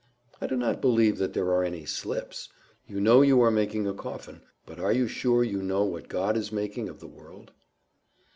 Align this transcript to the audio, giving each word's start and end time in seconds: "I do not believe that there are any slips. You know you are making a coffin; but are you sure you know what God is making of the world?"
"I 0.41 0.47
do 0.47 0.55
not 0.55 0.81
believe 0.81 1.19
that 1.19 1.33
there 1.33 1.49
are 1.51 1.63
any 1.63 1.85
slips. 1.85 2.49
You 2.87 2.99
know 2.99 3.21
you 3.21 3.39
are 3.41 3.51
making 3.51 3.85
a 3.85 3.93
coffin; 3.93 4.41
but 4.65 4.79
are 4.79 4.91
you 4.91 5.07
sure 5.07 5.43
you 5.43 5.61
know 5.61 5.83
what 5.83 6.07
God 6.07 6.35
is 6.35 6.51
making 6.51 6.89
of 6.89 6.99
the 6.99 7.07
world?" 7.07 7.51